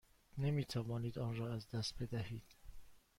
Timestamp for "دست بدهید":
1.69-2.55